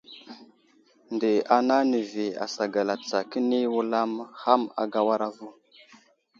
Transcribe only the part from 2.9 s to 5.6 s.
tsa kəni wulam ham agawara vo.